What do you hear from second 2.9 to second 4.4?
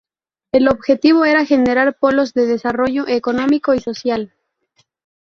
económico y social.